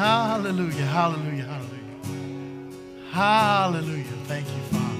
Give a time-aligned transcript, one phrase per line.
[0.00, 3.10] Hallelujah, hallelujah, hallelujah.
[3.10, 4.04] Hallelujah.
[4.24, 4.96] Thank you, Father.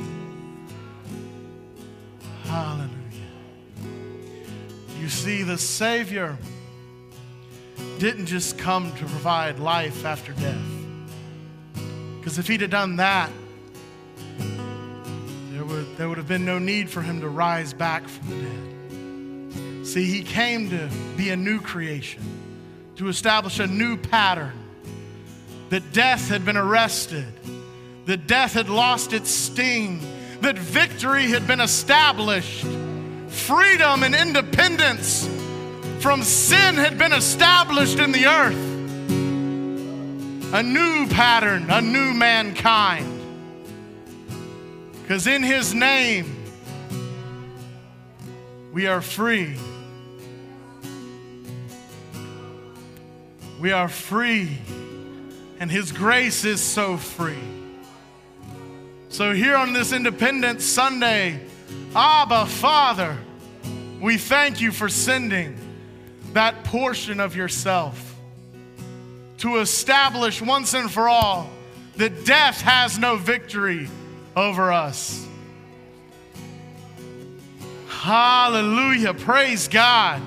[2.44, 2.90] Hallelujah.
[5.00, 6.36] You see, the Savior
[7.98, 10.60] didn't just come to provide life after death.
[12.18, 13.30] Because if he'd have done that,
[15.50, 18.36] there would, there would have been no need for him to rise back from the
[18.36, 19.86] dead.
[19.86, 22.22] See, he came to be a new creation,
[22.96, 24.59] to establish a new pattern.
[25.70, 27.32] That death had been arrested,
[28.06, 30.00] that death had lost its sting,
[30.40, 32.66] that victory had been established,
[33.28, 35.28] freedom and independence
[36.00, 38.66] from sin had been established in the earth.
[40.54, 43.18] A new pattern, a new mankind.
[45.02, 46.44] Because in his name,
[48.72, 49.56] we are free.
[53.60, 54.58] We are free,
[55.60, 57.38] and his grace is so free.
[59.10, 61.38] So, here on this Independence Sunday,
[61.94, 63.18] Abba, Father,
[64.00, 65.56] we thank you for sending
[66.32, 68.16] that portion of yourself
[69.38, 71.50] to establish once and for all
[71.96, 73.88] that death has no victory
[74.36, 75.26] over us.
[77.88, 79.12] Hallelujah.
[79.12, 80.22] Praise God.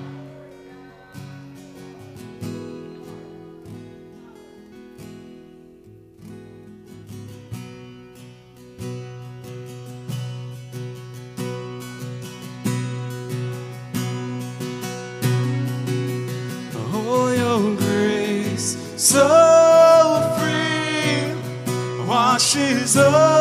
[22.84, 23.33] Over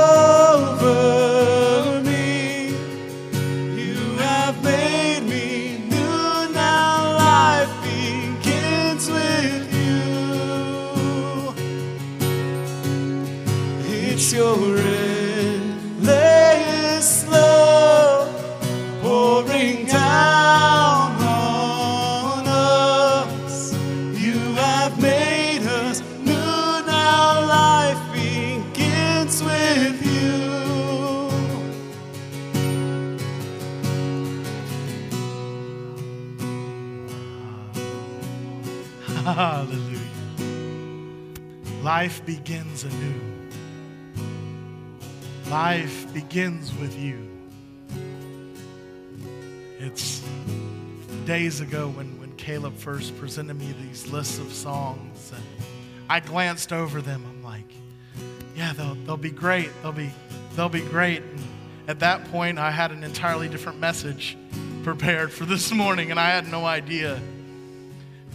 [39.23, 40.00] Hallelujah.
[41.81, 43.22] Life begins anew.
[45.50, 47.29] Life begins with you.
[49.79, 50.22] It's
[51.25, 55.44] days ago when, when Caleb first presented me these lists of songs, and
[56.09, 57.23] I glanced over them.
[57.25, 57.72] I'm like,
[58.57, 59.69] yeah, they'll, they'll be great.
[59.83, 60.12] They'll be,
[60.57, 61.22] they'll be great.
[61.22, 61.39] And
[61.88, 64.38] at that point, I had an entirely different message
[64.83, 67.22] prepared for this morning, and I had no idea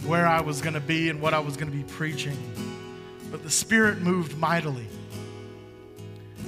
[0.03, 2.37] where I was going to be and what I was going to be preaching.
[3.31, 4.87] But the Spirit moved mightily.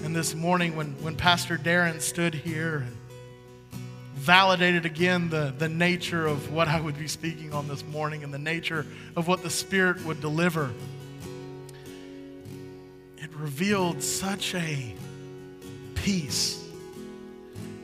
[0.04, 2.98] And this morning, when, when Pastor Darren stood here and
[4.16, 8.34] validated again the, the nature of what I would be speaking on this morning and
[8.34, 8.86] the nature
[9.16, 10.72] of what the Spirit would deliver,
[13.18, 14.96] it revealed such a
[15.96, 16.68] peace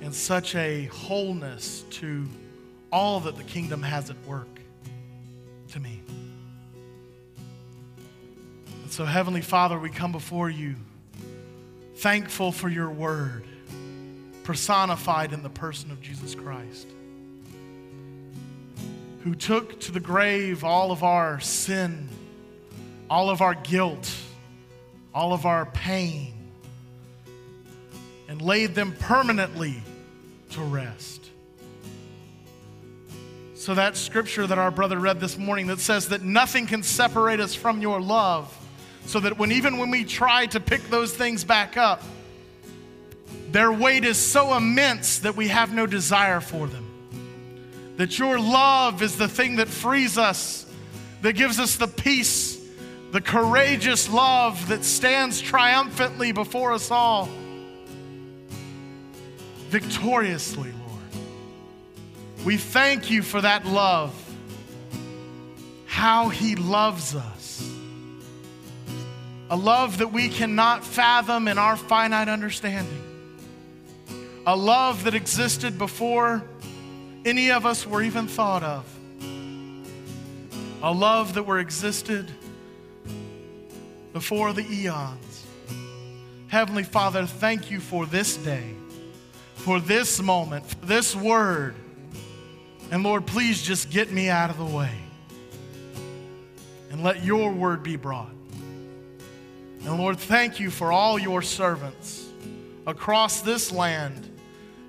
[0.01, 2.25] and such a wholeness to
[2.91, 4.56] all that the kingdom has at work
[5.69, 6.01] to me.
[8.83, 10.75] And so, Heavenly Father, we come before you
[11.97, 13.44] thankful for your word,
[14.44, 16.88] personified in the person of Jesus Christ,
[19.23, 22.07] who took to the grave all of our sin,
[23.09, 24.13] all of our guilt,
[25.13, 26.34] all of our pain,
[28.28, 29.81] and laid them permanently
[30.51, 31.27] to rest.
[33.67, 37.41] So, that scripture that our brother read this morning that says that nothing can separate
[37.41, 38.57] us from your love,
[39.05, 42.01] so that when even when we try to pick those things back up,
[43.51, 46.85] their weight is so immense that we have no desire for them.
[47.97, 50.66] That your love is the thing that frees us,
[51.22, 52.58] that gives us the peace,
[53.11, 57.28] the courageous love that stands triumphantly before us all,
[59.67, 60.73] victoriously.
[62.45, 64.13] We thank you for that love,
[65.85, 67.69] how He loves us.
[69.49, 73.03] A love that we cannot fathom in our finite understanding.
[74.45, 76.43] A love that existed before
[77.25, 78.85] any of us were even thought of.
[80.84, 82.29] A love that were existed
[84.13, 85.45] before the eons.
[86.47, 88.73] Heavenly Father, thank you for this day,
[89.55, 91.75] for this moment, for this word.
[92.91, 94.91] And Lord, please just get me out of the way
[96.89, 98.31] and let your word be brought.
[99.84, 102.28] And Lord, thank you for all your servants
[102.85, 104.29] across this land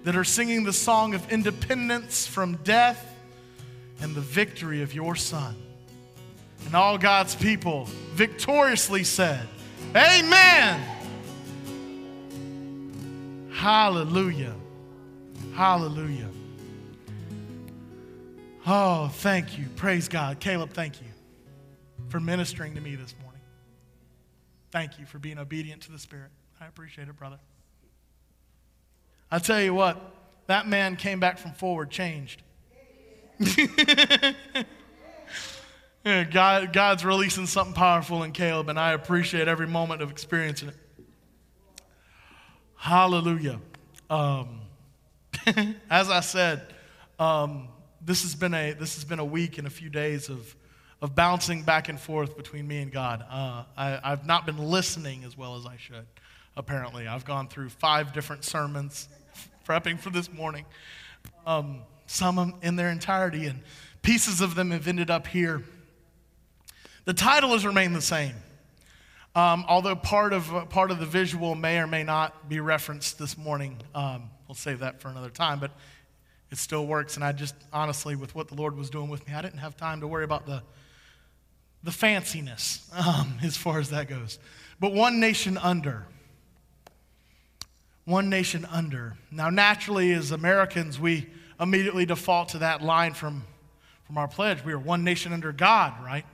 [0.04, 3.04] that are singing the song of independence from death
[4.00, 5.56] and the victory of your Son.
[6.66, 9.46] And all God's people victoriously said,
[9.96, 10.80] Amen.
[13.50, 14.54] Hallelujah.
[15.54, 16.28] Hallelujah.
[18.70, 19.64] Oh, thank you.
[19.76, 20.40] Praise God.
[20.40, 21.06] Caleb, thank you
[22.10, 23.40] for ministering to me this morning.
[24.70, 26.30] Thank you for being obedient to the Spirit.
[26.60, 27.38] I appreciate it, brother.
[29.30, 29.98] I tell you what,
[30.48, 32.42] that man came back from forward changed.
[36.04, 40.76] God, God's releasing something powerful in Caleb, and I appreciate every moment of experiencing it.
[42.76, 43.60] Hallelujah.
[44.10, 44.60] Um,
[45.88, 46.66] as I said,
[47.18, 47.68] um,
[48.08, 50.56] this has been a this has been a week and a few days of
[51.02, 53.22] of bouncing back and forth between me and God.
[53.30, 56.06] Uh, I, I've not been listening as well as I should.
[56.56, 59.08] Apparently, I've gone through five different sermons
[59.68, 60.64] prepping for this morning.
[61.46, 63.60] Um, some in their entirety, and
[64.00, 65.62] pieces of them have ended up here.
[67.04, 68.34] The title has remained the same,
[69.34, 73.18] um, although part of, uh, part of the visual may or may not be referenced
[73.18, 73.76] this morning.
[73.94, 75.72] Um, we'll save that for another time, but
[76.50, 77.16] it still works.
[77.16, 79.76] And I just, honestly, with what the Lord was doing with me, I didn't have
[79.76, 80.62] time to worry about the,
[81.82, 84.38] the fanciness um, as far as that goes.
[84.80, 86.06] But one nation under
[88.08, 89.18] one nation under.
[89.30, 91.26] Now, naturally, as Americans, we
[91.60, 93.44] immediately default to that line from,
[94.04, 94.64] from our pledge.
[94.64, 96.24] We are one nation under God, right?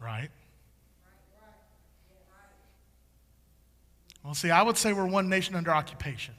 [0.00, 0.30] Right?
[4.22, 6.34] Well, see, I would say we're one nation under occupation.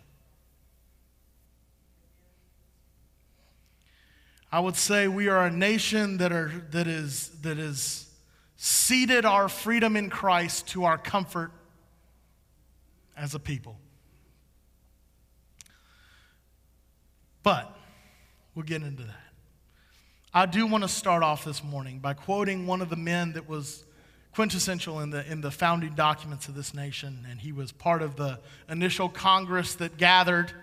[4.55, 8.09] I would say we are a nation that, are, that, is, that is
[8.55, 11.51] ceded our freedom in Christ to our comfort
[13.17, 13.77] as a people.
[17.43, 17.77] But
[18.55, 19.33] we'll get into that.
[20.33, 23.49] I do want to start off this morning by quoting one of the men that
[23.49, 23.83] was
[24.33, 28.15] quintessential in the, in the founding documents of this nation, and he was part of
[28.15, 30.53] the initial Congress that gathered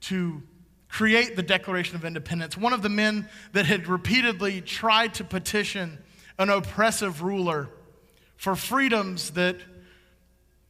[0.00, 0.42] to
[0.96, 2.56] create the Declaration of Independence.
[2.56, 5.98] One of the men that had repeatedly tried to petition
[6.38, 7.68] an oppressive ruler
[8.38, 9.58] for freedoms that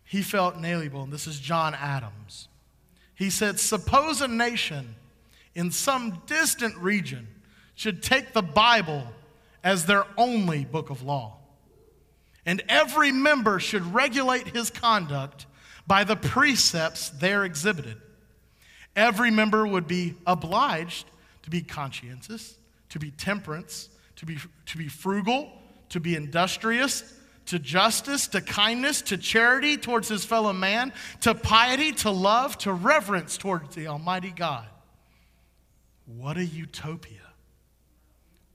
[0.03, 2.49] he felt inalienable, and this is John Adams.
[3.15, 4.97] He said, Suppose a nation
[5.55, 7.29] in some distant region
[7.77, 9.05] should take the Bible
[9.63, 11.37] as their only book of law,
[12.45, 15.47] and every member should regulate his conduct
[15.87, 17.99] by the precepts there exhibited.
[18.97, 21.07] Every member would be obliged
[21.43, 22.59] to be conscientious,
[22.89, 25.53] to be temperance, to be, to be frugal,
[25.91, 27.13] to be industrious,
[27.47, 32.73] to justice, to kindness, to charity towards his fellow man, to piety, to love, to
[32.73, 34.67] reverence towards the Almighty God.
[36.07, 37.21] What a utopia.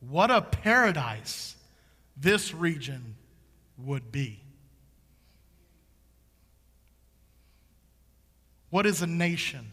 [0.10, 1.56] What a paradise
[2.18, 3.16] this region
[3.78, 4.42] would be.
[8.70, 9.71] What is a nation?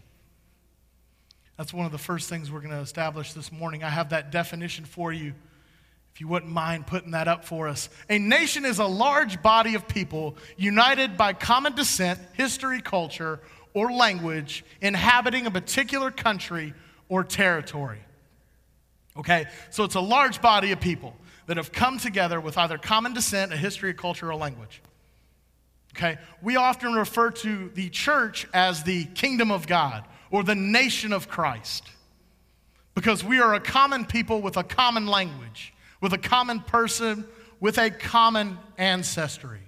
[1.58, 3.82] That's one of the first things we're going to establish this morning.
[3.82, 5.34] I have that definition for you
[6.14, 7.88] if you wouldn't mind putting that up for us.
[8.08, 13.40] A nation is a large body of people united by common descent, history, culture,
[13.74, 16.74] or language, inhabiting a particular country
[17.08, 17.98] or territory.
[19.16, 21.16] Okay, so it's a large body of people
[21.46, 24.80] that have come together with either common descent, a history, a culture, or language.
[25.96, 31.12] Okay, we often refer to the church as the kingdom of God or the nation
[31.12, 31.84] of Christ
[32.94, 37.26] because we are a common people with a common language with a common person,
[37.60, 39.60] with a common ancestry.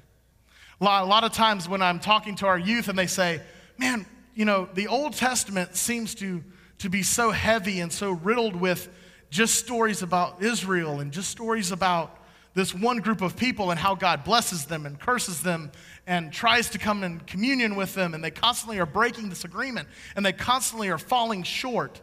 [0.80, 3.40] A lot, a lot of times when I'm talking to our youth and they say,
[3.78, 6.42] man, you know, the Old Testament seems to,
[6.78, 8.88] to be so heavy and so riddled with
[9.28, 12.16] just stories about Israel and just stories about
[12.54, 15.70] this one group of people and how God blesses them and curses them
[16.06, 19.88] and tries to come in communion with them, and they constantly are breaking this agreement
[20.16, 22.00] and they constantly are falling short.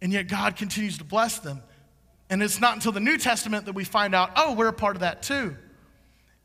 [0.00, 1.62] And yet God continues to bless them.
[2.30, 4.96] And it's not until the New Testament that we find out, oh, we're a part
[4.96, 5.56] of that too.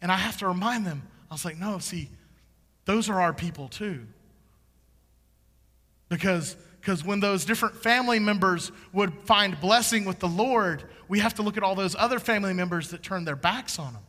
[0.01, 2.09] And I have to remind them, I was like, no, see,
[2.85, 4.05] those are our people too.
[6.09, 10.83] Because because when those different family members would find blessing with the Lord,
[11.13, 13.93] we have to look at all those other family members that turned their backs on
[13.93, 14.01] them.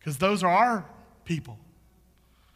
[0.00, 0.84] Because those are our
[1.24, 1.56] people.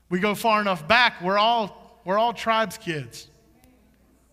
[0.08, 3.28] We go far enough back, we're all, we're all tribes kids.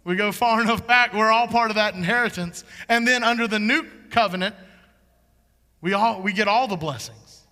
[0.05, 2.63] We go far enough back, we're all part of that inheritance.
[2.87, 4.55] And then under the new covenant,
[5.81, 7.45] we, all, we get all the blessings.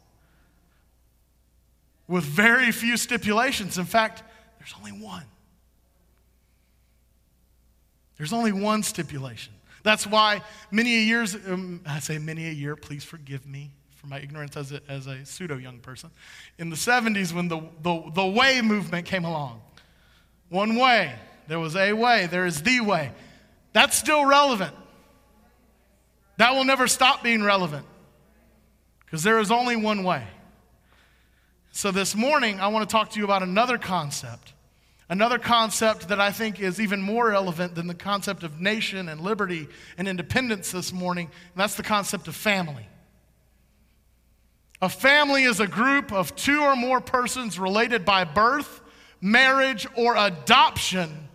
[2.07, 3.77] with very few stipulations.
[3.77, 4.23] In fact,
[4.57, 5.25] there's only one.
[8.17, 9.53] There's only one stipulation.
[9.87, 14.07] That's why many a years, um, I say many a year, please forgive me for
[14.07, 16.11] my ignorance as a, as a pseudo young person.
[16.57, 19.61] In the 70s, when the, the, the way movement came along,
[20.49, 21.15] one way,
[21.47, 23.13] there was a way, there is the way.
[23.71, 24.75] That's still relevant.
[26.35, 27.85] That will never stop being relevant
[29.05, 30.27] because there is only one way.
[31.71, 34.51] So, this morning, I want to talk to you about another concept.
[35.09, 39.21] Another concept that I think is even more relevant than the concept of nation and
[39.21, 42.87] liberty and independence this morning, and that's the concept of family.
[44.81, 48.81] A family is a group of two or more persons related by birth,
[49.21, 51.29] marriage, or adoption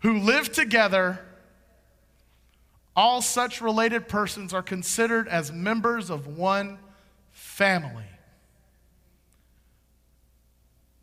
[0.00, 1.20] who live together
[2.94, 6.78] all such related persons are considered as members of one
[7.32, 8.06] family.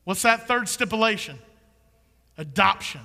[0.04, 1.38] What's that third stipulation?
[2.38, 3.02] Adoption.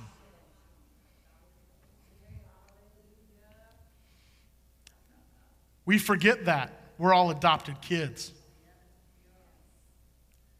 [5.85, 6.73] We forget that.
[6.97, 8.31] We're all adopted kids.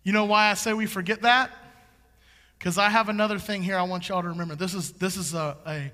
[0.03, 1.51] You know why I say we forget that?
[2.57, 4.55] Because I have another thing here I want y'all to remember.
[4.55, 5.91] This is, this is a, a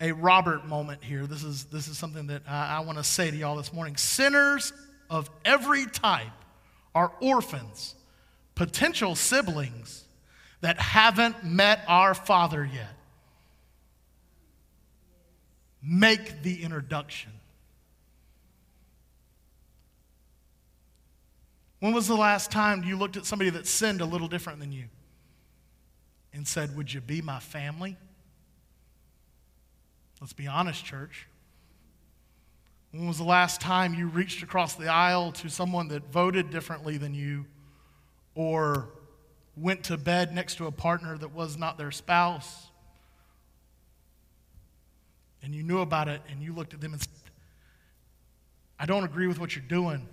[0.00, 1.26] a Robert moment here.
[1.26, 3.96] This is, this is something that I, I want to say to y'all this morning.
[3.96, 4.72] Sinners
[5.08, 6.26] of every type
[6.94, 7.94] are orphans,
[8.54, 10.04] potential siblings
[10.64, 12.88] that haven't met our Father yet.
[15.82, 17.32] Make the introduction.
[21.80, 24.72] When was the last time you looked at somebody that sinned a little different than
[24.72, 24.84] you
[26.32, 27.98] and said, Would you be my family?
[30.18, 31.26] Let's be honest, church.
[32.90, 36.96] When was the last time you reached across the aisle to someone that voted differently
[36.96, 37.44] than you
[38.34, 38.88] or
[39.56, 42.66] went to bed next to a partner that was not their spouse?
[45.42, 47.10] And you knew about it and you looked at them and said,
[48.78, 50.08] I don't agree with what you're doing,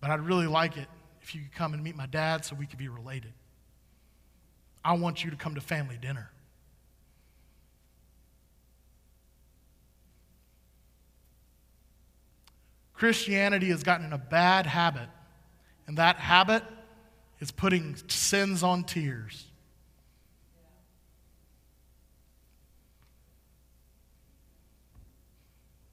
[0.00, 0.88] but I'd really like it
[1.22, 3.32] if you could come and meet my dad so we could be related.
[4.84, 6.30] I want you to come to family dinner.
[12.92, 15.08] Christianity has gotten in a bad habit,
[15.86, 16.64] and that habit
[17.40, 19.44] is putting sins on tiers.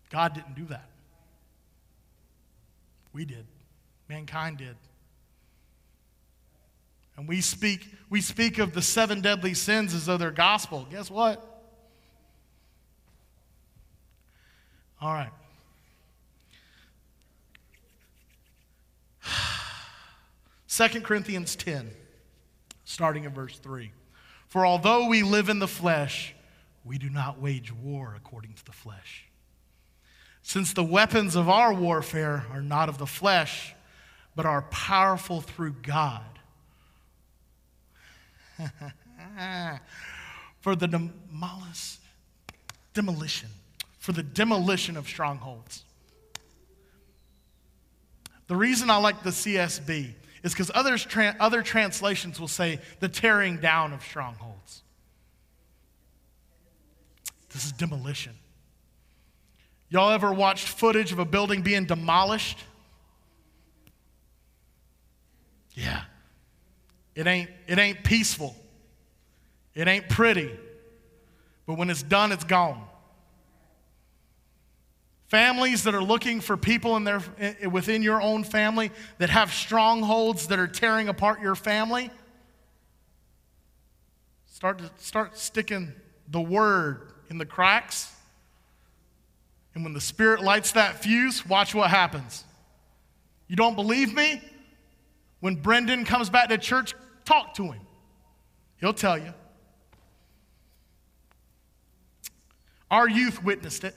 [0.10, 0.90] God didn't do that.
[3.14, 3.46] We did.
[4.08, 4.76] Mankind did.
[7.18, 10.88] And we speak, we speak of the seven deadly sins as though they're gospel.
[10.92, 11.42] Guess what?
[15.02, 15.32] All right.
[20.76, 21.90] 2 Corinthians 10,
[22.84, 23.94] starting in verse 3.
[24.50, 26.36] For although we live in the flesh,
[26.84, 29.26] we do not wage war according to the flesh.
[30.42, 33.74] Since the weapons of our warfare are not of the flesh,
[34.36, 36.40] but are powerful through God.
[40.60, 42.00] for the demolish,
[42.94, 43.50] demolition,
[43.98, 45.86] for the demolition of strongholds.
[48.48, 50.70] The reason I like the CSB is because
[51.06, 54.84] tra- other translations will say the tearing down of strongholds.
[57.52, 58.34] This is demolition.
[59.90, 62.60] Y'all ever watched footage of a building being demolished?
[65.74, 66.04] Yeah.
[67.16, 68.56] It ain't, it ain't peaceful.
[69.74, 70.52] It ain't pretty.
[71.66, 72.84] But when it's done, it's gone.
[75.28, 77.22] Families that are looking for people in their,
[77.70, 82.12] within your own family that have strongholds that are tearing apart your family,
[84.46, 85.94] start, to, start sticking
[86.28, 88.14] the word in the cracks.
[89.74, 92.44] And when the Spirit lights that fuse, watch what happens.
[93.48, 94.42] You don't believe me?
[95.40, 96.94] When Brendan comes back to church,
[97.26, 97.82] talk to him.
[98.78, 99.34] He'll tell you.
[102.92, 103.96] Our youth witnessed it.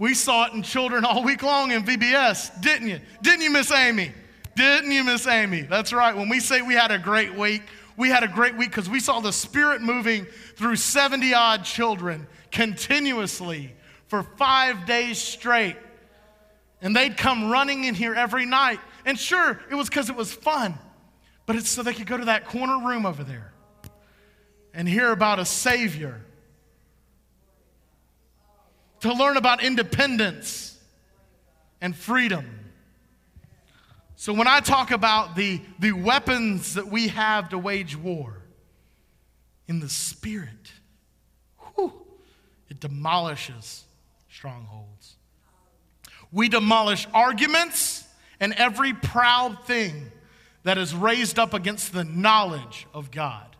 [0.00, 3.00] We saw it in children all week long in VBS, didn't you?
[3.20, 4.12] Didn't you, Miss Amy?
[4.56, 5.60] Didn't you, Miss Amy?
[5.60, 6.16] That's right.
[6.16, 7.62] When we say we had a great week,
[7.98, 10.24] we had a great week because we saw the Spirit moving
[10.56, 13.74] through 70 odd children continuously
[14.08, 15.76] for five days straight.
[16.80, 18.80] And they'd come running in here every night.
[19.04, 20.78] And sure, it was because it was fun,
[21.44, 23.52] but it's so they could go to that corner room over there
[24.72, 26.22] and hear about a Savior
[29.00, 30.78] to learn about independence
[31.80, 32.46] and freedom.
[34.16, 38.42] So when I talk about the, the weapons that we have to wage war
[39.66, 40.72] in the spirit,
[41.74, 41.92] whew,
[42.68, 43.84] it demolishes
[44.28, 45.16] strongholds.
[46.30, 48.04] We demolish arguments
[48.38, 50.10] and every proud thing
[50.64, 53.56] that is raised up against the knowledge of God.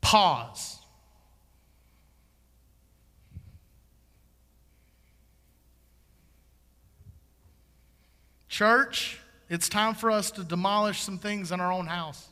[0.00, 0.77] Pause.
[8.58, 12.26] Church, it's time for us to demolish some things in our own house.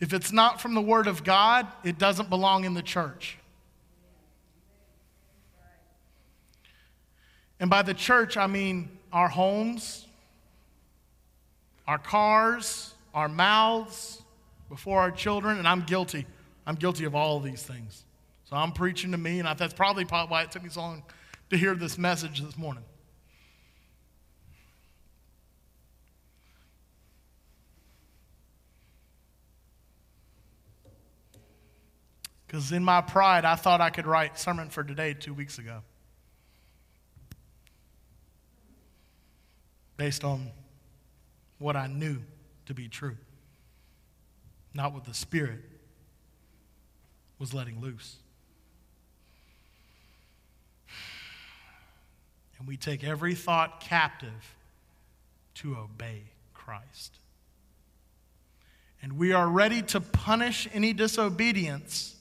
[0.00, 3.36] If it's not from the Word of God, it doesn't belong in the church.
[7.60, 10.06] And by the church, I mean our homes,
[11.86, 14.22] our cars, our mouths
[14.70, 16.24] before our children, and I'm guilty.
[16.66, 18.04] I'm guilty of all of these things.
[18.44, 21.02] So I'm preaching to me, and that's probably why it took me so long
[21.50, 22.84] to hear this message this morning.
[32.50, 35.82] Because in my pride, I thought I could write sermon for today two weeks ago.
[39.96, 40.50] Based on
[41.60, 42.18] what I knew
[42.66, 43.16] to be true,
[44.74, 45.60] not what the Spirit
[47.38, 48.16] was letting loose.
[52.58, 54.56] And we take every thought captive
[55.54, 57.14] to obey Christ.
[59.00, 62.16] And we are ready to punish any disobedience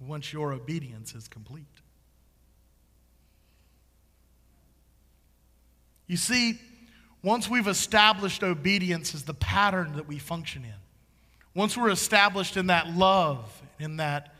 [0.00, 1.64] once your obedience is complete.
[6.06, 6.58] You see,
[7.22, 10.74] once we've established obedience as the pattern that we function in,
[11.54, 14.34] once we're established in that love, in that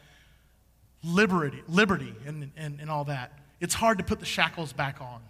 [1.03, 5.23] liberty, liberty and, and, and all that, it's hard to put the shackles back on.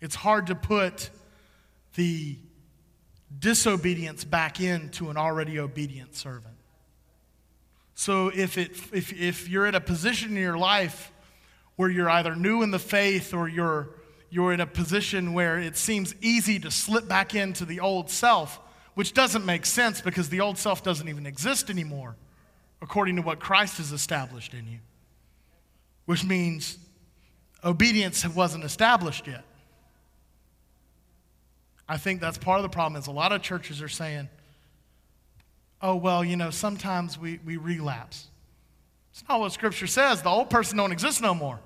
[0.00, 1.10] It's hard to put
[1.94, 2.36] the
[3.38, 6.55] disobedience back into an already obedient servant.
[7.98, 11.10] So if, it, if, if you're in a position in your life
[11.76, 13.88] where you're either new in the faith or you're,
[14.28, 18.60] you're in a position where it seems easy to slip back into the old self,
[18.94, 22.16] which doesn't make sense because the old self doesn't even exist anymore,
[22.82, 24.78] according to what Christ has established in you,
[26.04, 26.76] which means
[27.64, 29.44] obedience wasn't established yet.
[31.88, 34.28] I think that's part of the problem is a lot of churches are saying,
[35.86, 38.26] oh, well, you know, sometimes we, we relapse.
[39.12, 40.20] It's not what Scripture says.
[40.20, 41.60] The old person don't exist no more.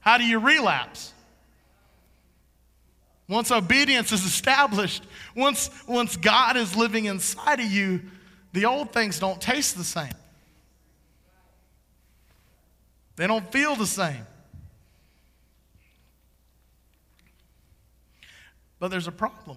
[0.00, 1.14] How do you relapse?
[3.26, 5.02] Once obedience is established,
[5.34, 8.02] once, once God is living inside of you,
[8.52, 10.12] the old things don't taste the same.
[13.16, 14.26] They don't feel the same.
[18.78, 19.56] But there's a problem.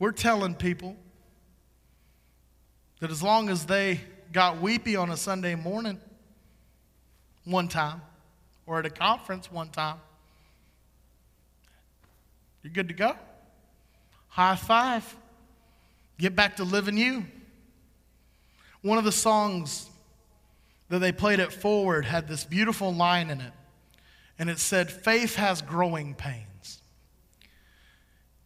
[0.00, 0.96] We're telling people
[3.00, 4.00] that as long as they
[4.32, 6.00] got weepy on a Sunday morning
[7.44, 8.00] one time
[8.66, 9.98] or at a conference one time,
[12.62, 13.14] you're good to go.
[14.28, 15.16] High five.
[16.18, 17.26] Get back to living you.
[18.80, 19.90] One of the songs
[20.88, 23.52] that they played at Forward had this beautiful line in it,
[24.38, 26.80] and it said, Faith has growing pains.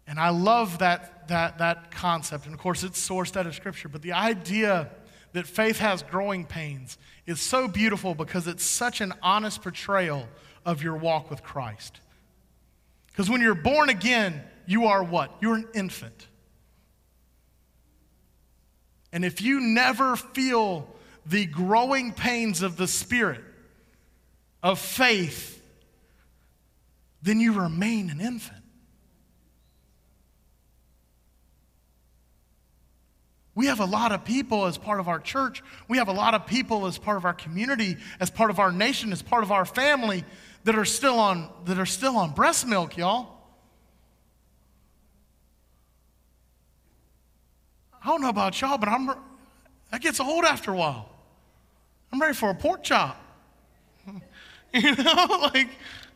[0.09, 0.79] And I love
[1.28, 2.46] that, that, concept.
[2.46, 3.88] And of course, it's sourced out of Scripture.
[3.88, 4.90] But the idea
[5.32, 10.28] that faith has growing pains is so beautiful because it's such an honest portrayal
[10.64, 12.00] of your walk with Christ.
[13.08, 15.37] Because when you're born again, you are what?
[15.40, 16.28] You're an infant.
[19.12, 20.88] And if you never feel
[21.26, 23.42] the growing pains of the Spirit,
[24.62, 25.62] of faith,
[27.22, 28.63] then you remain an infant.
[33.55, 35.62] We have a lot of people as part of our church.
[35.87, 38.73] We have a lot of people as part of our community, as part of our
[38.73, 40.25] nation, as part of our family
[40.64, 43.29] that are still on, that are still on breast milk, y'all.
[48.03, 49.07] I don't know about y'all, but I'm,
[49.90, 51.09] that gets old after a while.
[52.12, 53.21] I'm ready for a pork chop.
[54.75, 55.69] you know, like,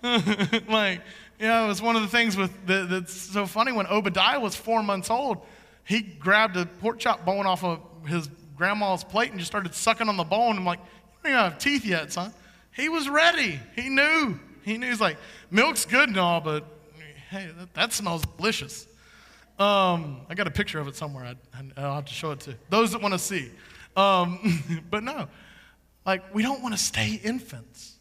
[0.68, 1.02] like,
[1.38, 4.56] yeah, it was one of the things with the, that's so funny when Obadiah was
[4.56, 5.38] four months old
[5.88, 10.06] he grabbed a pork chop bone off of his grandma's plate and just started sucking
[10.06, 10.58] on the bone.
[10.58, 12.34] I'm like, you don't even have teeth yet, son.
[12.76, 13.58] He was ready.
[13.74, 14.38] He knew.
[14.64, 14.86] He knew.
[14.86, 15.16] He's like,
[15.50, 16.64] milk's good and all, but
[17.30, 18.86] hey, that, that smells delicious.
[19.58, 21.34] Um, I got a picture of it somewhere.
[21.54, 23.50] I, will have to show it to those that want to see.
[23.96, 25.26] Um, but no,
[26.04, 27.94] Like, we don't want to stay infants.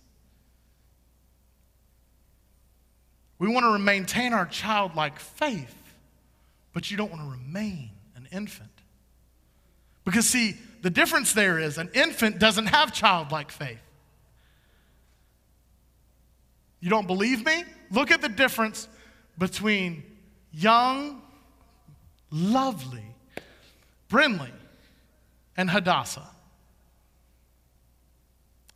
[3.39, 5.73] We want to maintain our childlike faith,
[6.77, 8.69] but you don't want to remain an infant.
[10.05, 13.79] Because, see, the difference there is an infant doesn't have childlike faith.
[16.79, 17.63] You don't believe me?
[17.89, 18.87] Look at the difference
[19.39, 20.03] between
[20.53, 21.19] young,
[22.29, 23.15] lovely
[24.07, 24.51] Brinley
[25.57, 26.29] and Hadassah.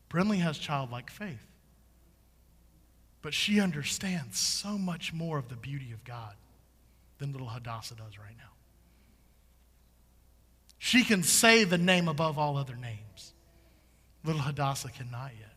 [0.09, 1.45] Brinley has childlike faith,
[3.21, 6.33] but she understands so much more of the beauty of God
[7.21, 8.43] than little Hadassah does right now.
[10.79, 13.33] She can say the name above all other names.
[14.25, 15.53] Little Hadassah cannot yet.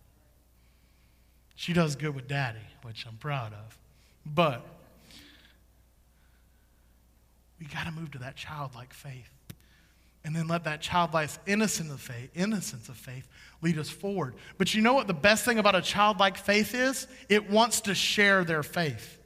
[1.55, 3.79] She does good with daddy, which I'm proud of.
[4.27, 4.67] But
[7.59, 9.31] we got to move to that childlike faith.
[10.23, 13.27] And then let that childlike innocence of faith, innocence of faith
[13.63, 14.35] lead us forward.
[14.59, 17.07] But you know what the best thing about a childlike faith is?
[17.31, 19.19] It wants to share their faith.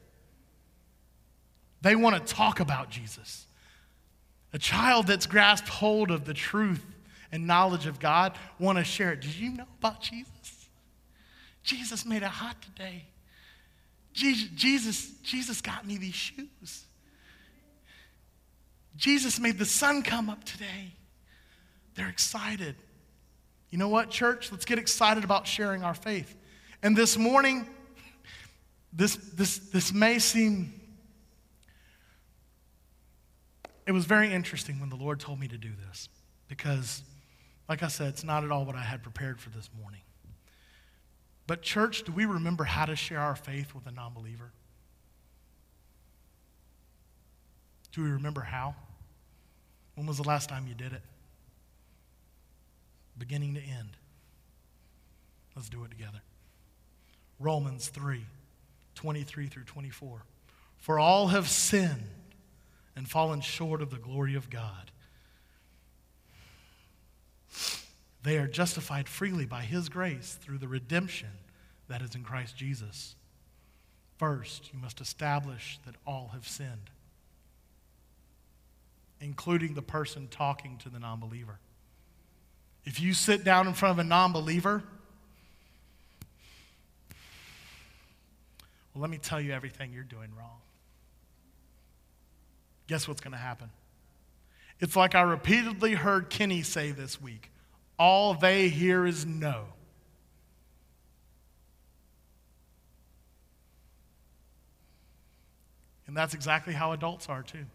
[1.81, 3.47] They want to talk about Jesus.
[4.53, 6.85] A child that's grasped hold of the truth
[7.31, 9.21] and knowledge of God want to share it.
[9.21, 10.69] Did you know about Jesus?
[11.63, 13.05] Jesus made it hot today.
[14.13, 16.85] Jesus, Jesus, got me these shoes.
[18.97, 20.93] Jesus made the sun come up today.
[21.95, 22.75] They're excited.
[23.71, 24.51] You know what, church?
[24.51, 26.35] Let's get excited about sharing our faith.
[26.83, 27.69] And this morning,
[28.93, 30.78] this, this, this may seem,
[33.89, 36.11] it was very interesting when the Lord told me to do this
[36.47, 37.03] because,
[37.71, 40.03] like I said, it's not at all what I had prepared for this morning.
[41.47, 44.53] But, church, do we remember how to share our faith with a non believer?
[47.93, 48.75] Do we remember how?
[49.95, 51.03] When was the last time you did it?
[53.17, 53.97] Beginning to end.
[55.57, 56.21] Let's do it together.
[57.41, 58.23] Romans 3
[58.97, 60.25] 23 through 24.
[60.77, 62.05] For all have sinned
[62.99, 64.91] and fallen short of the glory of God.
[68.23, 71.31] They are justified freely by His grace through the redemption
[71.89, 73.17] that is in Christ Jesus.
[74.19, 76.91] First, you must establish that all have sinned
[79.21, 81.59] including the person talking to the non believer.
[82.85, 84.83] If you sit down in front of a non believer,
[88.95, 90.61] well, let me tell you everything you're doing wrong.
[92.89, 93.71] Guess what's going to happen?
[94.81, 97.51] It's like I repeatedly heard Kenny say this week
[97.99, 99.65] all they hear is no.
[106.07, 107.67] And that's exactly how adults are, too.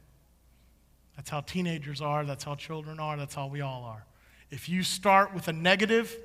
[1.15, 2.25] That's how teenagers are.
[2.25, 3.15] That's how children are.
[3.17, 4.05] That's how we all are.
[4.49, 6.17] If you start with a negative,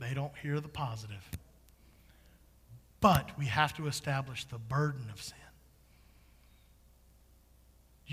[0.00, 1.22] they don't hear the positive.
[3.00, 5.36] But we have to establish the burden of sin.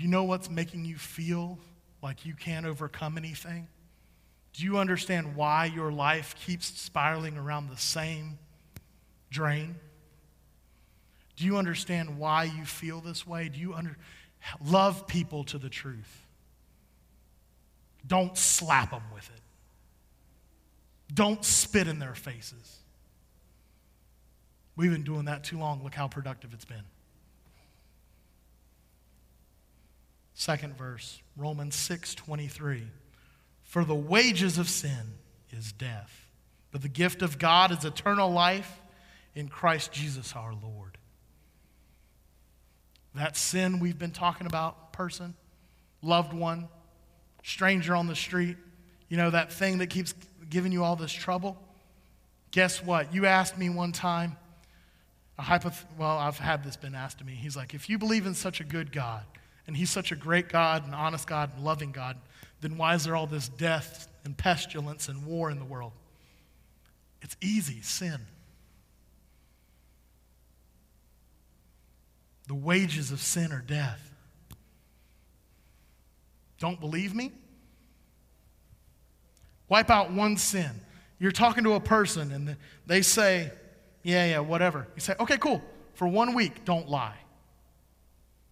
[0.00, 1.58] Do you know what's making you feel
[2.02, 3.68] like you can't overcome anything?
[4.54, 8.38] Do you understand why your life keeps spiraling around the same
[9.30, 9.74] drain?
[11.36, 13.50] Do you understand why you feel this way?
[13.50, 13.94] Do you under,
[14.64, 16.26] love people to the truth?
[18.06, 19.42] Don't slap them with it.
[21.12, 22.78] Don't spit in their faces.
[24.76, 25.84] We've been doing that too long.
[25.84, 26.84] Look how productive it's been.
[30.34, 32.84] Second verse, Romans 6 23.
[33.62, 35.14] For the wages of sin
[35.50, 36.28] is death,
[36.72, 38.80] but the gift of God is eternal life
[39.34, 40.98] in Christ Jesus our Lord.
[43.14, 45.34] That sin we've been talking about, person,
[46.02, 46.68] loved one,
[47.42, 48.56] stranger on the street,
[49.08, 50.14] you know, that thing that keeps
[50.48, 51.60] giving you all this trouble.
[52.50, 53.14] Guess what?
[53.14, 54.36] You asked me one time,
[55.38, 57.34] a hypoth- well, I've had this been asked to me.
[57.34, 59.24] He's like, if you believe in such a good God,
[59.70, 62.16] and He's such a great God, and honest God, and loving God,
[62.60, 65.92] then why is there all this death and pestilence and war in the world?
[67.22, 68.18] It's easy sin.
[72.48, 74.12] The wages of sin are death.
[76.58, 77.30] Don't believe me?
[79.68, 80.72] Wipe out one sin.
[81.20, 82.56] You're talking to a person and
[82.88, 83.52] they say,
[84.02, 84.88] yeah, yeah, whatever.
[84.96, 85.62] You say, okay, cool.
[85.94, 87.18] For one week, don't lie.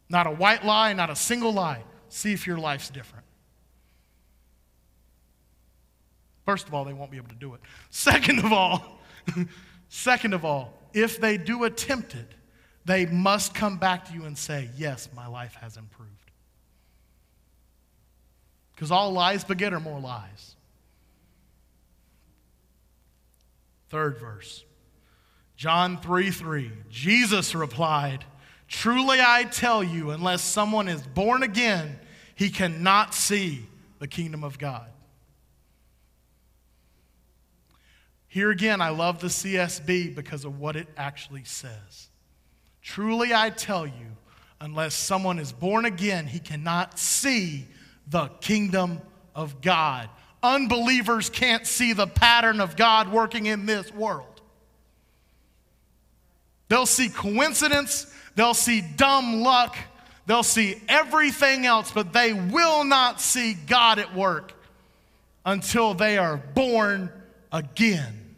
[0.09, 1.83] Not a white lie, not a single lie.
[2.09, 3.25] See if your life's different.
[6.47, 7.61] First of all, they won't be able to do it.
[7.90, 9.01] Second of all,
[9.88, 12.35] second of all, if they do attempt it,
[12.87, 16.12] they must come back to you and say, Yes, my life has improved.
[18.75, 20.57] Because all lies beget are more lies.
[23.90, 24.64] Third verse.
[25.57, 26.71] John 3 3.
[26.88, 28.25] Jesus replied,
[28.69, 31.99] Truly I tell you, unless someone is born again,
[32.35, 33.67] he cannot see
[33.99, 34.87] the kingdom of God.
[38.29, 42.09] Here again, I love the CSB because of what it actually says.
[42.83, 44.17] Truly I tell you,
[44.61, 47.67] unless someone is born again, he cannot see
[48.07, 49.01] the kingdom
[49.35, 50.11] of God.
[50.43, 54.43] Unbelievers can't see the pattern of God working in this world.
[56.69, 59.77] They'll see coincidence, they'll see dumb luck,
[60.27, 64.53] they'll see everything else, but they will not see God at work
[65.44, 67.11] until they are born
[67.51, 68.37] again.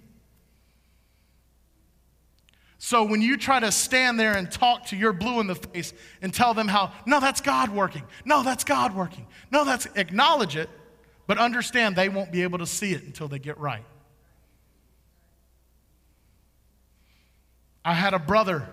[2.79, 5.93] So when you try to stand there and talk to your blue in the face
[6.23, 8.05] and tell them how, no, that's God working.
[8.25, 9.27] No, that's God working.
[9.53, 10.71] No, that's acknowledge it,
[11.27, 13.85] but understand they won't be able to see it until they get right.
[17.85, 18.67] I had a brother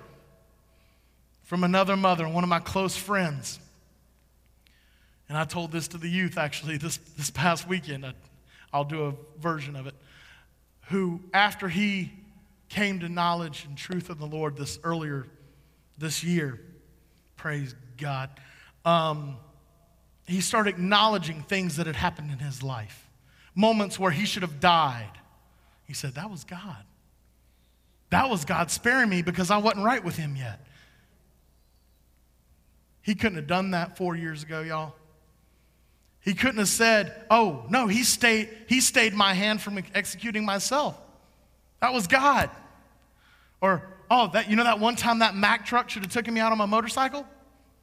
[1.47, 3.60] from another mother, one of my close friends.
[5.27, 8.05] And I told this to the youth actually this, this past weekend.
[8.05, 8.13] I,
[8.71, 9.95] I'll do a version of it.
[10.89, 12.12] Who, after he
[12.69, 15.25] came to knowledge and truth of the Lord this earlier
[15.97, 16.60] this year.
[17.36, 18.29] Praise God.
[18.86, 19.38] Um,
[20.25, 23.07] he started acknowledging things that had happened in his life,
[23.55, 25.12] moments where he should have died.
[25.86, 26.83] He said, That was God.
[28.10, 30.66] That was God sparing me because I wasn't right with him yet.
[33.08, 34.93] He couldn't have done that four years ago, y'all.
[36.20, 41.00] He couldn't have said, Oh, no, he stayed, he stayed my hand from executing myself.
[41.80, 42.50] That was God.
[43.62, 46.41] Or, oh, that you know that one time that Mack truck should have taken me
[46.41, 47.26] out on my motorcycle?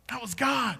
[0.08, 0.76] That was God.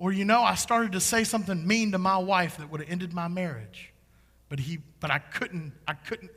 [0.00, 2.90] Or you know, I started to say something mean to my wife that would have
[2.90, 3.92] ended my marriage.
[4.48, 6.32] But he but I couldn't I couldn't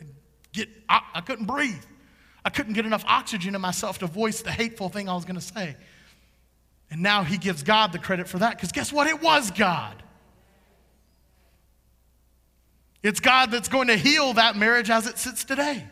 [0.53, 1.83] get I, I couldn't breathe.
[2.45, 5.39] I couldn't get enough oxygen in myself to voice the hateful thing I was going
[5.39, 5.75] to say.
[6.91, 9.07] And now he gives God the credit for that because guess what?
[9.07, 10.03] It was God.
[13.01, 15.83] It's God that's going to heal that marriage as it sits today.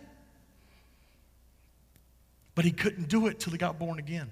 [2.56, 4.30] But he couldn't do it till he got born again.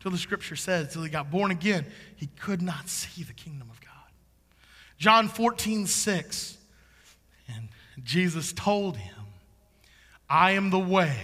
[0.00, 3.68] Till the scripture says, till he got born again, he could not see the kingdom
[3.70, 3.90] of God.
[4.98, 6.58] John 14, 6.
[7.48, 7.68] And
[8.02, 9.19] Jesus told him,
[10.30, 11.16] I am the way,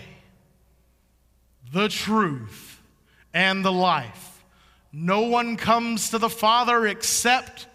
[1.72, 2.82] the truth,
[3.32, 4.44] and the life.
[4.92, 7.68] No one comes to the Father except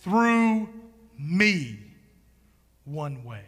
[0.00, 0.68] through
[1.16, 1.78] me
[2.84, 3.44] one way.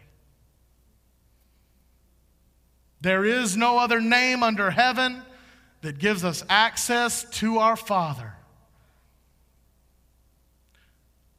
[3.01, 5.21] There is no other name under heaven
[5.81, 8.33] that gives us access to our Father.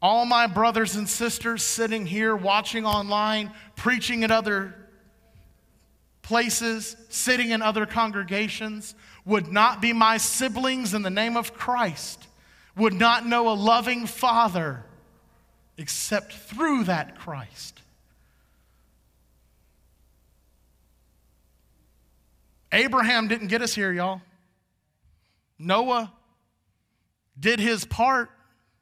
[0.02, 4.74] All my brothers and sisters sitting here, watching online, preaching at other
[6.26, 12.26] places, sitting in other congregations, would not be my siblings in the name of Christ,
[12.76, 14.84] would not know a loving Father
[15.78, 17.80] except through that Christ.
[22.72, 24.20] Abraham didn't get us here, y'all.
[25.60, 26.12] Noah
[27.38, 28.30] did his part,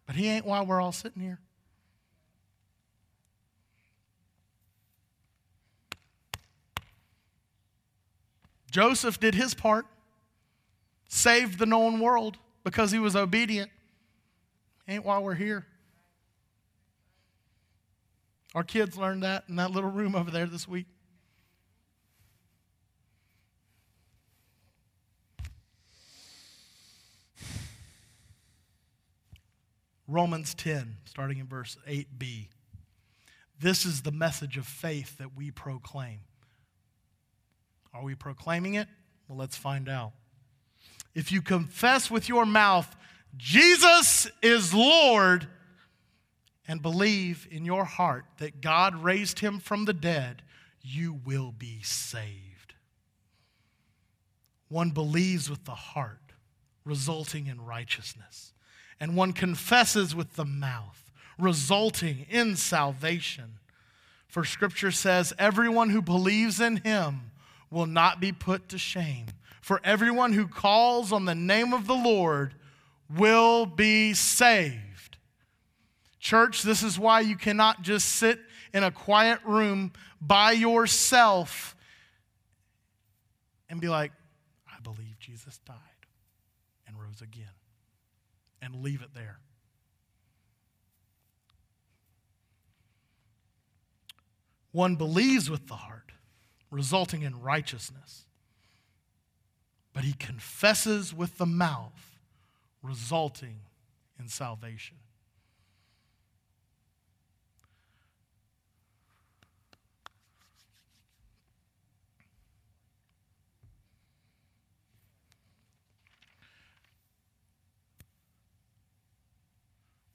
[0.07, 1.40] but he ain't why we're all sitting here.
[8.75, 9.87] Joseph did his part,
[11.07, 13.71] saved the known world because he was obedient.
[14.89, 15.65] Ain't why we're here.
[18.53, 20.87] Our kids learned that in that little room over there this week.
[30.09, 32.49] Romans 10, starting in verse 8b.
[33.61, 36.23] This is the message of faith that we proclaim.
[37.94, 38.88] Are we proclaiming it?
[39.28, 40.12] Well, let's find out.
[41.14, 42.94] If you confess with your mouth,
[43.37, 45.46] Jesus is Lord,
[46.66, 50.42] and believe in your heart that God raised him from the dead,
[50.83, 52.74] you will be saved.
[54.68, 56.33] One believes with the heart,
[56.85, 58.54] resulting in righteousness
[59.00, 63.59] and one confesses with the mouth, resulting in salvation.
[64.28, 67.30] For scripture says, everyone who believes in him
[67.75, 69.27] will not be put to shame.
[69.61, 72.55] For everyone who calls on the name of the Lord
[73.15, 75.19] will be saved.
[76.19, 78.39] Church, this is why you cannot just sit
[78.73, 81.77] in a quiet room by yourself
[83.69, 84.13] and be like,
[84.67, 85.77] I believe Jesus died
[86.87, 87.45] and rose again
[88.63, 89.39] and leave it there.
[94.73, 96.04] One believes with the heart,
[96.70, 98.24] resulting in righteousness.
[99.92, 102.18] But he confesses with the mouth,
[102.83, 103.61] resulting
[104.18, 104.96] in salvation.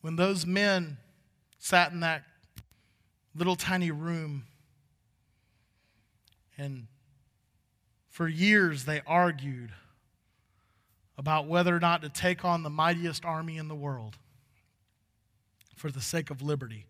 [0.01, 0.97] When those men
[1.57, 2.23] sat in that
[3.35, 4.45] little tiny room
[6.59, 6.87] and
[8.09, 9.71] for years they argued
[11.17, 14.17] about whether or not to take on the mightiest army in the world
[15.75, 16.85] for the sake of liberty.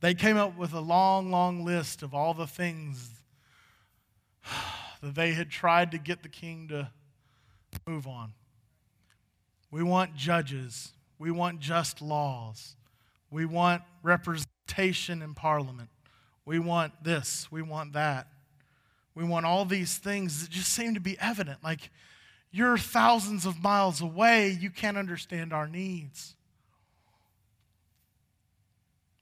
[0.00, 3.10] They came up with a long, long list of all the things
[5.02, 6.90] that they had tried to get the king to
[7.86, 8.32] move on.
[9.70, 10.92] We want judges.
[11.18, 12.76] We want just laws.
[13.30, 13.82] We want
[14.68, 15.88] representation in parliament.
[16.44, 17.50] We want this.
[17.50, 18.28] We want that.
[19.14, 21.62] We want all these things that just seem to be evident.
[21.62, 21.90] Like,
[22.50, 26.34] you're thousands of miles away, you can't understand our needs.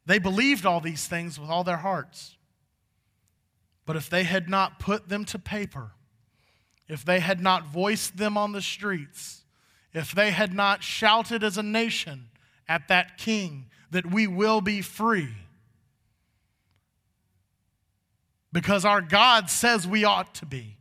[0.04, 2.36] They believed all these things with all their hearts.
[3.86, 5.92] But if they had not put them to paper,
[6.88, 9.42] if they had not voiced them on the streets,
[9.92, 12.28] if they had not shouted as a nation
[12.68, 15.34] at that king that we will be free,
[18.52, 20.76] because our God says we ought to be,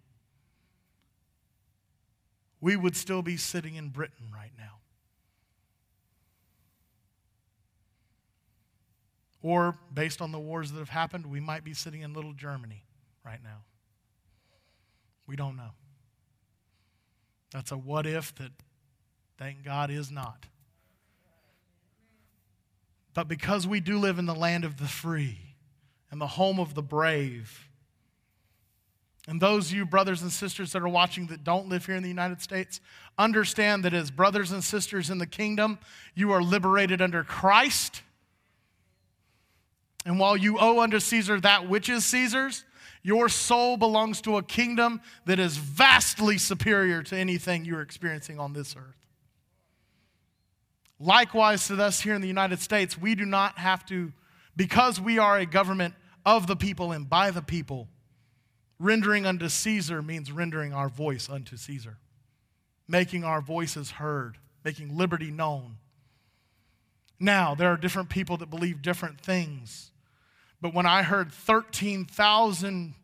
[2.61, 4.63] we would still be sitting in Britain right now.
[9.41, 12.83] Or, based on the wars that have happened, we might be sitting in little Germany
[13.23, 13.63] right now.
[15.27, 15.71] We don't know.
[17.51, 18.51] That's a what if that,
[19.37, 20.47] thank God, is not.
[23.15, 25.39] But because we do live in the land of the free
[26.12, 27.67] and the home of the brave,
[29.28, 32.04] and those of you brothers and sisters that are watching that don't live here in
[32.04, 32.80] the United States,
[33.17, 35.80] understand that as brothers and sisters in the kingdom,
[36.13, 38.04] you are liberated under Christ.
[40.06, 42.65] And while you owe unto Caesar that which is Caesar's,
[43.01, 48.54] your soul belongs to a kingdom that is vastly superior to anything you're experiencing on
[48.54, 49.04] this earth.
[50.99, 54.13] Likewise, to us here in the United States, we do not have to,
[54.55, 55.93] because we are a government
[56.25, 57.88] of the people and by the people,
[58.79, 61.97] Rendering unto Caesar means rendering our voice unto Caesar,
[62.88, 65.77] making our voices heard, making liberty known.
[67.17, 69.91] Now, there are different people that believe different things.
[70.60, 72.95] But when I heard 13,000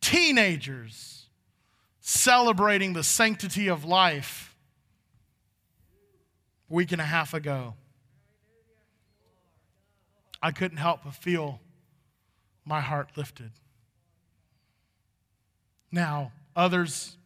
[0.00, 1.26] teenagers
[2.00, 4.47] celebrating the sanctity of life
[6.68, 7.74] week and a half ago,
[10.42, 11.60] I couldn't help but feel
[12.64, 13.50] my heart lifted.
[15.90, 17.16] Now, others,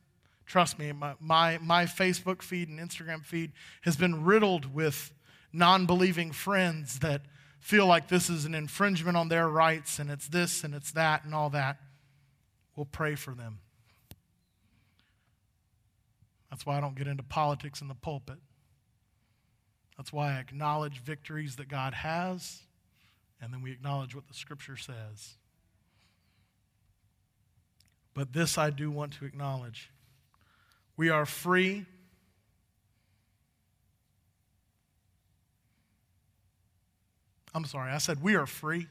[0.46, 3.52] trust me, my, my, my, Facebook feed and Instagram feed
[3.82, 5.12] has been riddled with
[5.52, 7.22] non believing friends that
[7.60, 11.24] feel like this is an infringement on their rights and it's this and it's that
[11.24, 11.78] and all that.
[12.76, 13.58] We'll pray for them.
[16.50, 18.38] That's why I don't get into politics in the pulpit.
[20.02, 22.62] That's why I acknowledge victories that God has,
[23.40, 25.36] and then we acknowledge what the scripture says.
[28.12, 29.92] But this I do want to acknowledge.
[30.96, 31.86] We are free.
[37.54, 38.88] I'm sorry, I said we are free.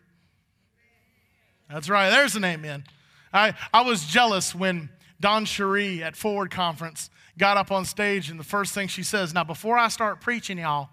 [1.70, 2.86] That's right, there's an amen.
[3.34, 8.40] I, I was jealous when Dawn Chere at Forward Conference got up on stage, and
[8.40, 10.88] the first thing she says, Now, before I start preaching, y'all,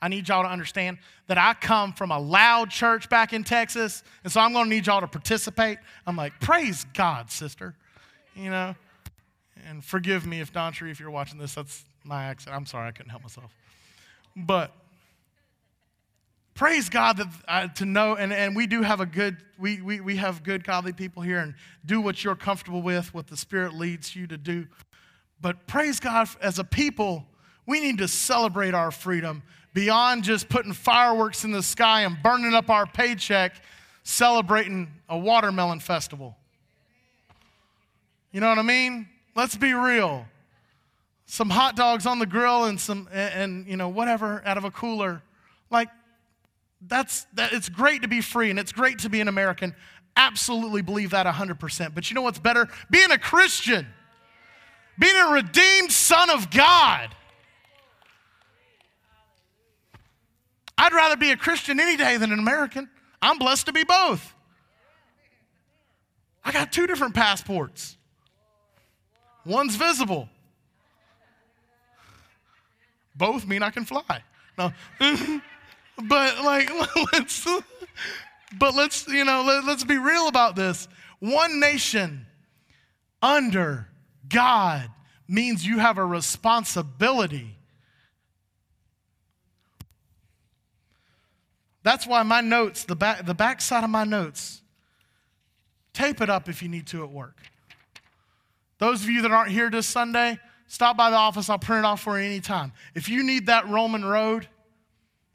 [0.00, 4.02] I need y'all to understand that I come from a loud church back in Texas,
[4.24, 5.78] and so I'm going to need y'all to participate.
[6.06, 7.74] I'm like, praise God, sister.
[8.34, 8.74] You know?
[9.68, 12.54] And forgive me if Don Tree, if you're watching this, that's my accent.
[12.54, 13.50] I'm sorry, I couldn't help myself.
[14.36, 14.70] But
[16.54, 20.00] praise God that uh, to know, and, and we do have a good, we, we,
[20.00, 23.74] we have good godly people here, and do what you're comfortable with, what the Spirit
[23.74, 24.66] leads you to do.
[25.40, 27.24] But praise God, as a people,
[27.66, 29.42] we need to celebrate our freedom
[29.76, 33.60] beyond just putting fireworks in the sky and burning up our paycheck,
[34.04, 36.34] celebrating a watermelon festival.
[38.32, 39.06] You know what I mean?
[39.34, 40.24] Let's be real.
[41.26, 44.64] Some hot dogs on the grill and some and, and you know whatever out of
[44.64, 45.20] a cooler.
[45.70, 45.90] Like
[46.80, 49.74] that's that it's great to be free and it's great to be an American.
[50.16, 51.94] Absolutely believe that 100%.
[51.94, 52.66] But you know what's better?
[52.88, 53.86] Being a Christian.
[54.98, 57.14] Being a redeemed son of God.
[60.78, 62.88] I'd rather be a Christian any day than an American.
[63.22, 64.34] I'm blessed to be both.
[66.44, 67.96] I got two different passports.
[69.44, 70.28] One's visible.
[73.14, 74.22] Both mean I can fly.
[74.58, 74.72] No.
[76.08, 76.70] but like
[77.12, 77.46] let's
[78.58, 80.88] but let's, you know, let, let's be real about this.
[81.18, 82.26] One nation
[83.22, 83.88] under
[84.28, 84.90] God
[85.28, 87.55] means you have a responsibility.
[91.86, 94.60] That's why my notes, the back, the back side of my notes,
[95.92, 97.40] tape it up if you need to at work.
[98.78, 101.48] Those of you that aren't here this Sunday, stop by the office.
[101.48, 102.72] I'll print it off for you anytime.
[102.96, 104.48] If you need that Roman road,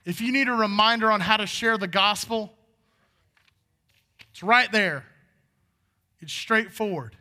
[0.03, 2.51] if you need a reminder on how to share the gospel,
[4.31, 5.05] it's right there.
[6.19, 7.15] It's straightforward.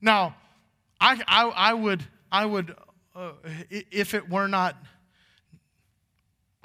[0.00, 0.36] Now,
[1.00, 2.76] I, I, I would, I would
[3.16, 3.32] uh,
[3.68, 4.76] if it were not,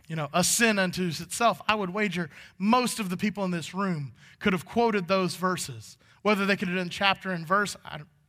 [0.07, 3.73] you know, a sin unto itself, I would wager most of the people in this
[3.73, 5.97] room could have quoted those verses.
[6.21, 7.75] Whether they could have done chapter and verse,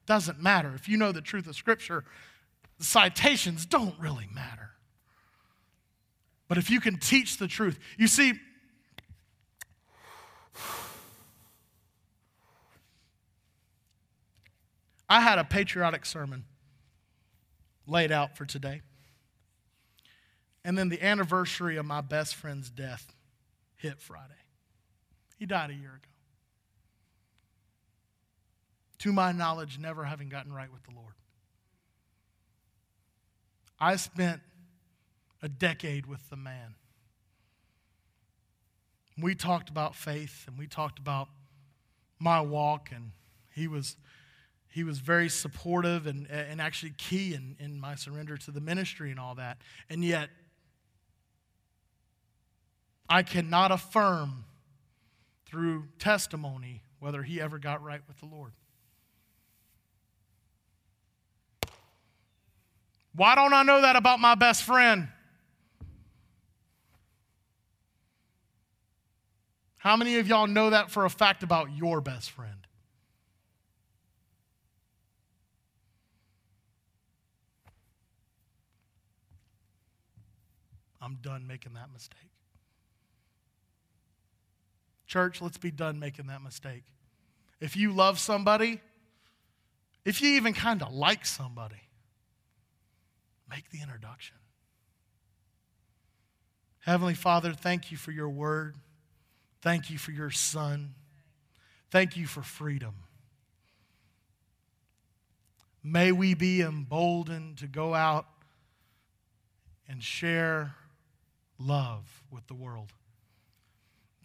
[0.06, 0.72] doesn't matter.
[0.74, 2.04] If you know the truth of Scripture,
[2.78, 4.70] the citations don't really matter.
[6.48, 8.34] But if you can teach the truth, you see,
[15.08, 16.44] I had a patriotic sermon
[17.86, 18.82] laid out for today.
[20.66, 23.14] And then the anniversary of my best friend's death
[23.76, 24.34] hit Friday.
[25.38, 26.10] He died a year ago.
[28.98, 31.12] To my knowledge, never having gotten right with the Lord.
[33.78, 34.40] I spent
[35.40, 36.74] a decade with the man.
[39.16, 41.28] We talked about faith and we talked about
[42.18, 43.12] my walk, and
[43.54, 43.96] he was
[44.68, 49.12] he was very supportive and, and actually key in, in my surrender to the ministry
[49.12, 49.58] and all that.
[49.88, 50.28] And yet,
[53.08, 54.44] I cannot affirm
[55.46, 58.52] through testimony whether he ever got right with the Lord.
[63.14, 65.08] Why don't I know that about my best friend?
[69.78, 72.66] How many of y'all know that for a fact about your best friend?
[81.00, 82.35] I'm done making that mistake.
[85.16, 86.82] Church, let's be done making that mistake.
[87.58, 88.82] If you love somebody,
[90.04, 91.80] if you even kind of like somebody,
[93.48, 94.36] make the introduction.
[96.80, 98.74] Heavenly Father, thank you for your word.
[99.62, 100.92] Thank you for your son.
[101.90, 102.96] Thank you for freedom.
[105.82, 108.26] May we be emboldened to go out
[109.88, 110.74] and share
[111.58, 112.92] love with the world.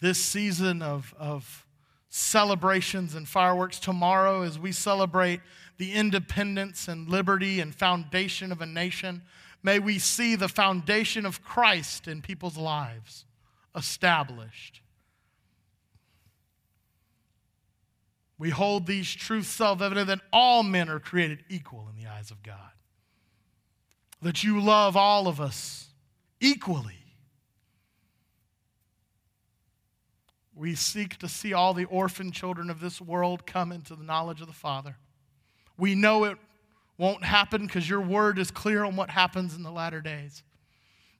[0.02, 1.66] This season of, of
[2.10, 3.80] celebrations and fireworks.
[3.80, 5.40] Tomorrow, as we celebrate
[5.78, 9.22] the independence and liberty and foundation of a nation,
[9.64, 13.26] may we see the foundation of Christ in people's lives
[13.76, 14.82] established.
[18.38, 22.32] We hold these truths self evident that all men are created equal in the eyes
[22.32, 22.72] of God,
[24.22, 25.90] that you love all of us
[26.40, 27.01] equally
[30.62, 34.42] We seek to see all the orphan children of this world come into the knowledge
[34.42, 34.96] of the Father.
[35.76, 36.38] We know it
[37.00, 40.44] won't happen because your word is clear on what happens in the latter days.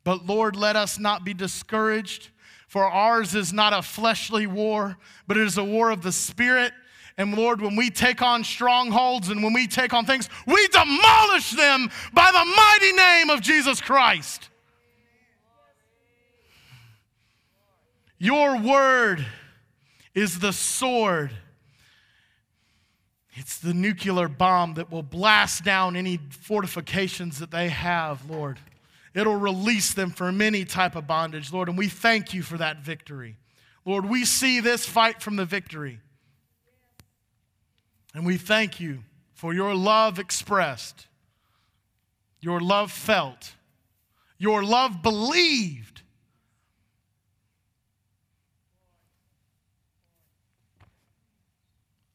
[0.04, 2.30] But Lord, let us not be discouraged,
[2.68, 6.72] for ours is not a fleshly war, but it is a war of the Spirit.
[7.18, 11.50] And Lord, when we take on strongholds and when we take on things, we demolish
[11.50, 14.51] them by the mighty name of Jesus Christ.
[18.22, 19.26] Your word
[20.14, 21.32] is the sword.
[23.34, 28.60] It's the nuclear bomb that will blast down any fortifications that they have, Lord.
[29.16, 32.84] It'll release them from any type of bondage, Lord, and we thank you for that
[32.84, 33.38] victory.
[33.86, 35.98] Lord, we see this fight from the victory.
[38.14, 39.00] And we thank you
[39.34, 41.08] for your love expressed,
[42.40, 43.54] your love felt,
[44.38, 45.91] your love believed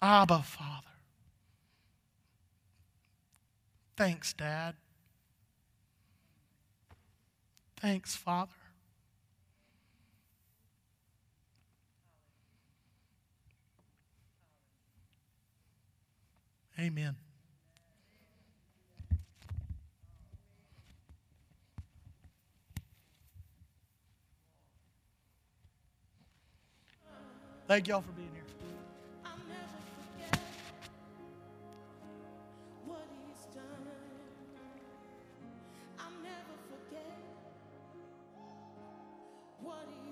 [0.00, 0.86] Abba, Father.
[3.96, 4.74] Thanks, Dad.
[7.80, 8.52] Thanks, Father.
[16.78, 17.16] Amen.
[27.66, 28.35] Thank y'all for being here.
[39.66, 40.05] what